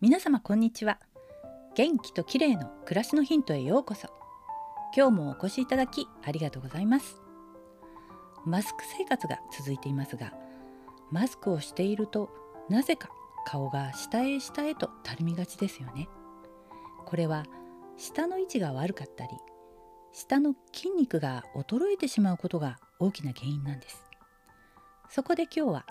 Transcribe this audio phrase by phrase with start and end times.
[0.00, 1.00] 皆様こんにちは。
[1.74, 4.06] 元気と綺麗の暮らしのヒントへようこそ。
[4.96, 7.20] 今日もお越しいただきありがとうございます。
[8.46, 10.32] マスク生活が続いていますが
[11.10, 12.30] マスクをしていると
[12.68, 13.08] なぜか
[13.44, 16.08] 顔が下へ下へとたるみがちですよね。
[17.04, 17.42] これは
[17.96, 19.30] 下の位置が悪かったり
[20.12, 24.04] 下の筋肉が衰えてしまうことが大きな原因なんです。
[25.10, 25.86] そこで今日は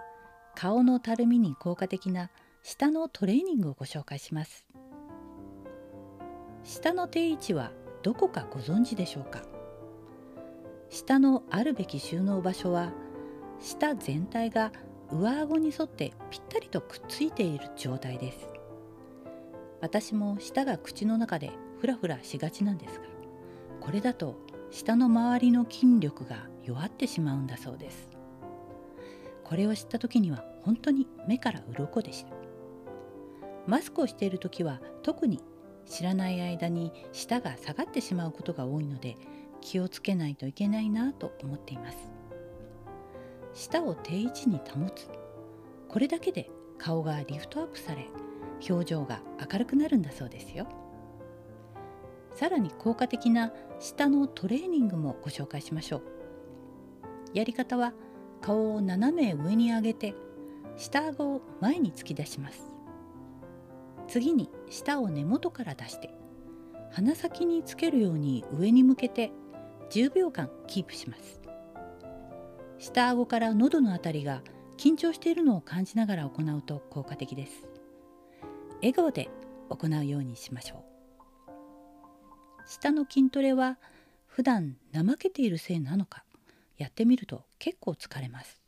[0.55, 2.29] 顔のたるみに効果的な
[2.69, 4.65] 下のトレーニングをご紹介します。
[6.65, 7.71] 下の定位置は
[8.03, 9.41] どこかご存知でしょうか？
[10.89, 12.91] 下のあるべき収納場所は
[13.61, 14.73] 下全体が
[15.09, 18.49] 上顎に沿ってぴったりとくっついている状態です。
[19.79, 23.05] 私も舌が口の中でフラフラしがちなんですが
[23.79, 24.35] これだと
[24.71, 28.09] 下の周りの筋力が弱ってしまうんだそうです。
[29.45, 32.35] これを知った時には本当に目から鱗でした。
[33.67, 35.39] マスクをしている時は特に
[35.85, 39.15] 知らない間に舌が下がってしまうことが多いので
[39.61, 41.97] 気をつけないといけないなと思っています。
[43.53, 45.09] 舌を定位置に保つ。
[45.89, 48.07] これだけで顔がリフトアップされ
[48.69, 50.67] 表情が明るくなるんだそうですよ。
[52.33, 56.01] さらに効果的な舌のトレーニングもご紹介しましょう。
[57.33, 57.93] やり方は
[58.41, 60.13] 顔を斜め上に上げて
[60.77, 62.76] 下顎を前に突き出します。
[64.07, 66.13] 次に舌を根元から出して
[66.91, 69.31] 鼻先につけるように上に向けて
[69.89, 71.41] 10秒間キープします。
[72.79, 74.41] 下顎から喉のあたりが
[74.77, 77.67] 緊張しているのを感じながら行うと効果的です。
[78.77, 79.29] 笑顔で
[79.69, 80.83] 行うようにしましょ
[81.47, 82.67] う。
[82.67, 83.77] 下の筋トレは
[84.27, 86.23] 普段怠けているせいなのか
[86.77, 88.61] やってみると結構疲れます。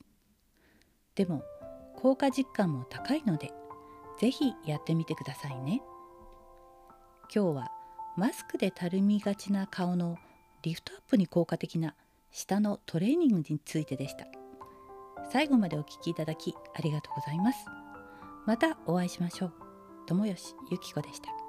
[1.15, 1.43] でも
[1.95, 3.51] 効果実感も高いので
[4.19, 5.81] ぜひやってみてくださいね。
[7.33, 7.71] 今日は
[8.17, 10.17] マスクでたるみがちな顔の
[10.61, 11.95] リフトアップに効果的な
[12.31, 14.25] 舌のトレーニングについてでした。
[15.31, 17.65] 最後までお聴きいただきありがとうございます。
[18.45, 19.53] またお会いしましょう。
[20.07, 21.48] 友吉ゆき子でした。